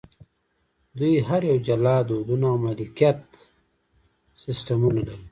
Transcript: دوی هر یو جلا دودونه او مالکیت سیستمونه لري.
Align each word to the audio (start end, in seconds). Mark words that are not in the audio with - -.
دوی 0.97 1.13
هر 1.27 1.41
یو 1.49 1.57
جلا 1.67 1.95
دودونه 2.09 2.47
او 2.51 2.57
مالکیت 2.63 3.19
سیستمونه 4.41 4.89
لري. 5.07 5.25